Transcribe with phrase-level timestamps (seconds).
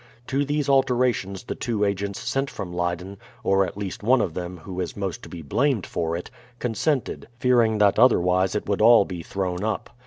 [0.25, 4.57] To these alterations the two agents sent from Leyden (or at least one of them
[4.63, 9.05] who is most to be blamed for it) consented, fearing that otherwise it would all
[9.05, 9.91] be thrown up.